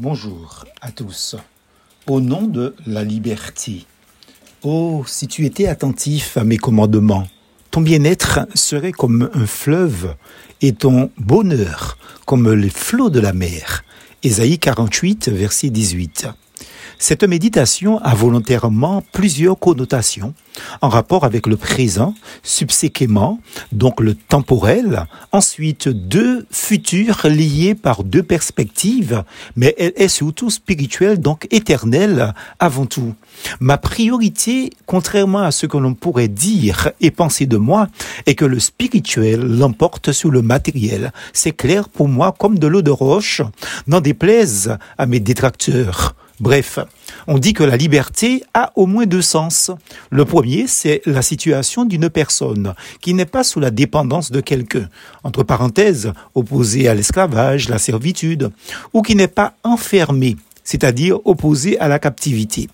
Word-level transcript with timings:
Bonjour 0.00 0.64
à 0.80 0.92
tous. 0.92 1.34
Au 2.06 2.20
nom 2.20 2.42
de 2.42 2.76
la 2.86 3.02
liberté. 3.02 3.84
Oh, 4.62 5.02
si 5.04 5.26
tu 5.26 5.44
étais 5.44 5.66
attentif 5.66 6.36
à 6.36 6.44
mes 6.44 6.56
commandements, 6.56 7.26
ton 7.72 7.80
bien-être 7.80 8.46
serait 8.54 8.92
comme 8.92 9.28
un 9.34 9.46
fleuve 9.46 10.14
et 10.60 10.72
ton 10.72 11.10
bonheur 11.18 11.98
comme 12.26 12.52
les 12.52 12.70
flots 12.70 13.10
de 13.10 13.18
la 13.18 13.32
mer. 13.32 13.82
Ésaïe 14.22 14.60
48, 14.60 15.30
verset 15.30 15.70
18. 15.70 16.28
Cette 17.00 17.22
méditation 17.22 17.98
a 17.98 18.12
volontairement 18.14 19.04
plusieurs 19.12 19.56
connotations 19.56 20.34
en 20.82 20.88
rapport 20.88 21.24
avec 21.24 21.46
le 21.46 21.56
présent, 21.56 22.12
subséquemment, 22.42 23.40
donc 23.70 24.00
le 24.00 24.16
temporel, 24.16 25.06
ensuite 25.30 25.88
deux 25.88 26.44
futurs 26.50 27.28
liés 27.28 27.76
par 27.76 28.02
deux 28.02 28.24
perspectives, 28.24 29.22
mais 29.54 29.76
elle 29.78 29.92
est 29.94 30.08
surtout 30.08 30.50
spirituelle, 30.50 31.20
donc 31.20 31.46
éternelle 31.52 32.34
avant 32.58 32.86
tout. 32.86 33.14
Ma 33.60 33.78
priorité, 33.78 34.70
contrairement 34.86 35.42
à 35.42 35.52
ce 35.52 35.66
que 35.66 35.76
l'on 35.76 35.94
pourrait 35.94 36.26
dire 36.26 36.90
et 37.00 37.12
penser 37.12 37.46
de 37.46 37.58
moi, 37.58 37.86
est 38.26 38.34
que 38.34 38.44
le 38.44 38.58
spirituel 38.58 39.40
l'emporte 39.40 40.10
sur 40.10 40.32
le 40.32 40.42
matériel. 40.42 41.12
C'est 41.32 41.52
clair 41.52 41.88
pour 41.88 42.08
moi 42.08 42.34
comme 42.36 42.58
de 42.58 42.66
l'eau 42.66 42.82
de 42.82 42.90
roche, 42.90 43.40
n'en 43.86 44.00
déplaise 44.00 44.76
à 44.98 45.06
mes 45.06 45.20
détracteurs. 45.20 46.16
Bref, 46.40 46.78
on 47.26 47.38
dit 47.38 47.52
que 47.52 47.64
la 47.64 47.76
liberté 47.76 48.44
a 48.54 48.72
au 48.76 48.86
moins 48.86 49.06
deux 49.06 49.22
sens. 49.22 49.72
Le 50.10 50.24
premier, 50.24 50.66
c'est 50.68 51.02
la 51.04 51.22
situation 51.22 51.84
d'une 51.84 52.08
personne 52.08 52.74
qui 53.00 53.12
n'est 53.12 53.26
pas 53.26 53.42
sous 53.42 53.58
la 53.58 53.72
dépendance 53.72 54.30
de 54.30 54.40
quelqu'un, 54.40 54.88
entre 55.24 55.42
parenthèses, 55.42 56.12
opposée 56.36 56.86
à 56.86 56.94
l'esclavage, 56.94 57.68
la 57.68 57.78
servitude, 57.78 58.50
ou 58.92 59.02
qui 59.02 59.16
n'est 59.16 59.26
pas 59.26 59.54
enfermée, 59.64 60.36
c'est-à-dire 60.62 61.18
opposée 61.24 61.76
à 61.80 61.88
la 61.88 61.98
captivité. 61.98 62.68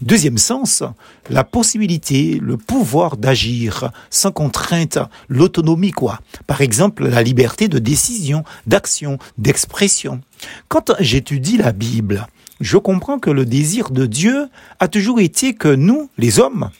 Deuxième 0.00 0.38
sens, 0.38 0.82
la 1.28 1.44
possibilité, 1.44 2.38
le 2.40 2.56
pouvoir 2.56 3.18
d'agir 3.18 3.90
sans 4.08 4.32
contrainte, 4.32 4.98
l'autonomie 5.28 5.92
quoi. 5.92 6.20
Par 6.46 6.62
exemple, 6.62 7.06
la 7.06 7.22
liberté 7.22 7.68
de 7.68 7.78
décision, 7.78 8.44
d'action, 8.66 9.18
d'expression. 9.36 10.20
Quand 10.68 10.92
j'étudie 11.00 11.58
la 11.58 11.72
Bible, 11.72 12.26
je 12.60 12.76
comprends 12.76 13.18
que 13.18 13.30
le 13.30 13.44
désir 13.44 13.90
de 13.90 14.06
Dieu 14.06 14.48
a 14.78 14.88
toujours 14.88 15.20
été 15.20 15.54
que 15.54 15.74
nous, 15.74 16.10
les 16.18 16.38
hommes, 16.38 16.70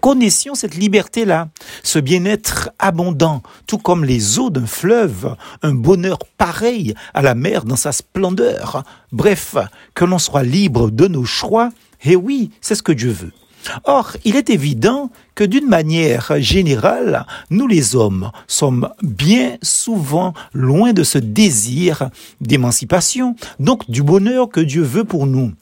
connaissions 0.00 0.54
cette 0.54 0.74
liberté-là, 0.74 1.48
ce 1.82 1.98
bien-être 1.98 2.70
abondant, 2.78 3.42
tout 3.66 3.78
comme 3.78 4.04
les 4.04 4.38
eaux 4.38 4.50
d'un 4.50 4.66
fleuve, 4.66 5.36
un 5.62 5.74
bonheur 5.74 6.18
pareil 6.38 6.94
à 7.14 7.22
la 7.22 7.34
mer 7.34 7.64
dans 7.64 7.76
sa 7.76 7.92
splendeur. 7.92 8.84
Bref, 9.12 9.56
que 9.94 10.04
l'on 10.04 10.18
soit 10.18 10.42
libre 10.42 10.90
de 10.90 11.08
nos 11.08 11.24
choix, 11.24 11.70
et 12.04 12.16
oui, 12.16 12.50
c'est 12.60 12.74
ce 12.74 12.82
que 12.82 12.92
Dieu 12.92 13.10
veut. 13.10 13.32
Or, 13.84 14.16
il 14.24 14.36
est 14.36 14.50
évident 14.50 15.10
que 15.34 15.44
d'une 15.44 15.68
manière 15.68 16.32
générale, 16.40 17.26
nous 17.50 17.66
les 17.66 17.94
hommes 17.94 18.30
sommes 18.46 18.88
bien 19.02 19.56
souvent 19.62 20.34
loin 20.52 20.92
de 20.92 21.02
ce 21.02 21.18
désir 21.18 22.10
d'émancipation, 22.40 23.36
donc 23.60 23.90
du 23.90 24.02
bonheur 24.02 24.48
que 24.48 24.60
Dieu 24.60 24.82
veut 24.82 25.04
pour 25.04 25.26
nous. 25.26 25.52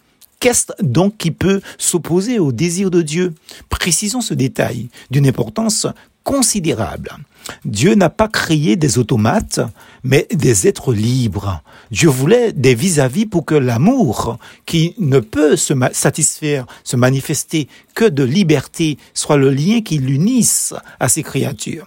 Qu'est-ce 0.41 0.73
donc 0.83 1.17
qui 1.17 1.31
peut 1.31 1.61
s'opposer 1.79 2.39
au 2.39 2.53
désir 2.53 2.91
de 2.91 3.03
Dieu? 3.03 3.35
Précisons 3.71 4.21
ce 4.21 4.35
détail 4.35 4.89
d'une 5.11 5.27
importance 5.27 5.87
considérable. 6.25 7.17
Dieu 7.65 7.95
n'a 7.95 8.11
pas 8.11 8.29
créé 8.29 8.77
des 8.77 8.99
automates, 8.99 9.61
mais 10.03 10.27
des 10.33 10.67
êtres 10.67 10.93
libres. 10.93 11.63
Dieu 11.91 12.09
voulait 12.09 12.53
des 12.53 12.75
vis-à-vis 12.75 13.27
pour 13.27 13.45
que 13.45 13.55
l'amour, 13.55 14.39
qui 14.67 14.95
ne 14.99 15.21
peut 15.21 15.57
se 15.57 15.75
satisfaire, 15.93 16.67
se 16.83 16.97
manifester 16.97 17.69
que 17.95 18.07
de 18.07 18.25
liberté, 18.25 18.99
soit 19.13 19.37
le 19.37 19.51
lien 19.51 19.83
qui 19.83 19.99
l'unisse 19.99 20.75
à 20.99 21.09
ses 21.09 21.23
créatures. 21.23 21.87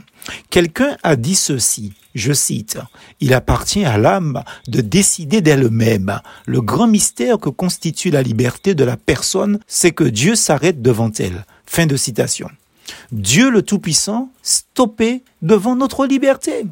Quelqu'un 0.49 0.97
a 1.03 1.15
dit 1.15 1.35
ceci, 1.35 1.93
je 2.13 2.33
cite, 2.33 2.77
Il 3.19 3.33
appartient 3.33 3.85
à 3.85 3.97
l'âme 3.97 4.43
de 4.67 4.81
décider 4.81 5.41
d'elle-même. 5.41 6.19
Le 6.45 6.61
grand 6.61 6.87
mystère 6.87 7.39
que 7.39 7.49
constitue 7.49 8.09
la 8.09 8.21
liberté 8.21 8.75
de 8.75 8.83
la 8.83 8.97
personne, 8.97 9.59
c'est 9.67 9.91
que 9.91 10.03
Dieu 10.03 10.35
s'arrête 10.35 10.81
devant 10.81 11.11
elle. 11.17 11.45
Fin 11.65 11.85
de 11.85 11.95
citation. 11.95 12.49
Dieu 13.11 13.49
le 13.49 13.61
Tout-Puissant 13.61 14.29
stoppé 14.41 15.23
devant 15.41 15.75
notre 15.75 16.05
liberté, 16.05 16.65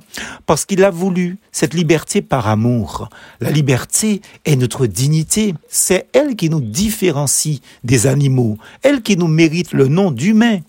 parce 0.46 0.66
qu'il 0.66 0.84
a 0.84 0.90
voulu 0.90 1.38
cette 1.52 1.74
liberté 1.74 2.22
par 2.22 2.48
amour. 2.48 3.10
La 3.40 3.52
liberté 3.52 4.22
est 4.46 4.56
notre 4.56 4.88
dignité, 4.88 5.54
c'est 5.70 6.08
elle 6.14 6.36
qui 6.36 6.50
nous 6.50 6.62
différencie 6.62 7.62
des 7.84 8.08
animaux, 8.08 8.58
elle 8.82 9.02
qui 9.02 9.18
nous 9.18 9.28
mérite 9.28 9.74
le 9.74 9.88
nom 9.88 10.12
d'humain. 10.12 10.60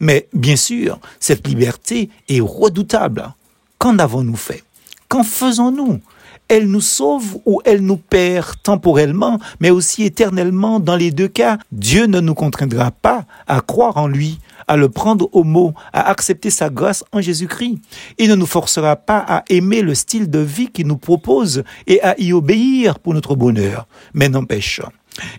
Mais 0.00 0.28
bien 0.32 0.56
sûr, 0.56 0.98
cette 1.20 1.46
liberté 1.46 2.10
est 2.28 2.40
redoutable. 2.40 3.32
Qu'en 3.78 3.98
avons-nous 3.98 4.36
fait? 4.36 4.64
Qu'en 5.08 5.22
faisons-nous? 5.22 6.00
Elle 6.48 6.68
nous 6.68 6.82
sauve 6.82 7.38
ou 7.46 7.62
elle 7.64 7.80
nous 7.80 7.96
perd 7.96 8.56
temporellement, 8.62 9.38
mais 9.60 9.70
aussi 9.70 10.02
éternellement. 10.02 10.78
Dans 10.78 10.96
les 10.96 11.10
deux 11.10 11.28
cas, 11.28 11.58
Dieu 11.72 12.04
ne 12.04 12.20
nous 12.20 12.34
contraindra 12.34 12.90
pas 12.90 13.24
à 13.46 13.60
croire 13.62 13.96
en 13.96 14.06
lui, 14.06 14.40
à 14.68 14.76
le 14.76 14.88
prendre 14.88 15.28
au 15.32 15.44
mot, 15.44 15.74
à 15.92 16.08
accepter 16.08 16.50
sa 16.50 16.70
grâce 16.70 17.04
en 17.12 17.20
Jésus-Christ. 17.20 17.78
Il 18.18 18.30
ne 18.30 18.34
nous 18.34 18.46
forcera 18.46 18.96
pas 18.96 19.24
à 19.26 19.44
aimer 19.48 19.82
le 19.82 19.94
style 19.94 20.30
de 20.30 20.38
vie 20.38 20.68
qu'il 20.68 20.86
nous 20.86 20.96
propose 20.96 21.64
et 21.86 22.02
à 22.02 22.18
y 22.20 22.32
obéir 22.32 22.98
pour 22.98 23.14
notre 23.14 23.36
bonheur. 23.36 23.86
Mais 24.12 24.28
n'empêche, 24.28 24.80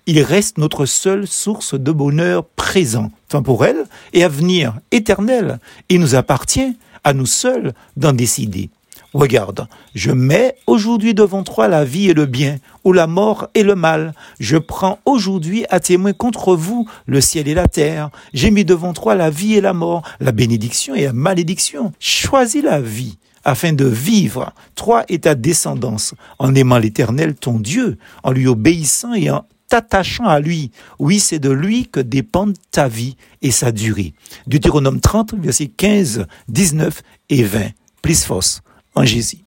il 0.06 0.22
reste 0.22 0.58
notre 0.58 0.86
seule 0.86 1.28
source 1.28 1.76
de 1.76 1.92
bonheur 1.92 2.46
présent, 2.46 3.12
temporel 3.28 3.86
et 4.14 4.24
à 4.24 4.30
venir, 4.30 4.80
éternel. 4.92 5.60
Il 5.90 6.00
nous 6.00 6.16
appartient 6.16 6.78
à 7.04 7.14
nous 7.14 7.26
seuls 7.26 7.74
d'en 7.98 8.14
décider. 8.14 8.70
Regarde, 9.16 9.70
je 9.96 10.12
mets 10.12 10.58
aujourd'hui 10.68 11.14
devant 11.14 11.44
toi 11.44 11.70
la 11.70 11.86
vie 11.86 12.10
et 12.10 12.14
le 12.14 12.26
bien, 12.26 12.58
ou 12.84 12.92
la 12.92 13.08
mort 13.08 13.48
et 13.54 13.64
le 13.64 13.74
mal. 13.74 14.14
Je 14.42 14.58
prends 14.58 15.00
aujourd'hui 15.06 15.64
à 15.70 15.80
témoin 15.80 16.12
contre 16.12 16.54
vous 16.54 16.86
le 17.06 17.22
ciel 17.22 17.48
et 17.48 17.54
la 17.54 17.70
terre. 17.70 18.10
J'ai 18.34 18.52
mis 18.52 18.66
devant 18.66 18.92
toi 18.92 19.16
la 19.16 19.30
vie 19.30 19.54
et 19.54 19.62
la 19.62 19.72
mort, 19.72 20.02
la 20.20 20.34
bénédiction 20.34 20.96
et 20.96 21.06
la 21.06 21.14
malédiction. 21.14 21.94
Choisis 21.98 22.62
la 22.62 22.82
vie 22.82 23.18
afin 23.46 23.72
de 23.72 23.86
vivre, 23.86 24.52
toi 24.76 25.06
et 25.08 25.20
ta 25.20 25.34
descendance, 25.34 26.14
en 26.38 26.54
aimant 26.54 26.78
l'Éternel 26.78 27.36
ton 27.36 27.58
Dieu, 27.58 27.98
en 28.24 28.34
lui 28.34 28.48
obéissant 28.48 29.14
et 29.14 29.32
en 29.32 29.46
t'attachant 29.70 30.26
à 30.26 30.42
lui. 30.42 30.72
Oui, 31.00 31.22
c'est 31.22 31.40
de 31.40 31.52
lui 31.52 31.88
que 31.88 32.02
dépendent 32.02 32.58
ta 32.70 32.90
vie 32.90 33.16
et 33.42 33.52
sa 33.52 33.72
durée. 33.72 34.14
Deutéronome 34.46 35.00
30, 35.00 35.36
versets 35.36 35.68
15, 35.68 36.26
19 36.50 37.02
et 37.30 37.44
20. 37.44 37.70
Plus 38.02 38.26
force 38.26 38.62
en 38.96 39.06
Jésus. 39.06 39.40